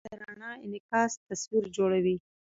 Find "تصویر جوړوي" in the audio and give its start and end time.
1.27-2.15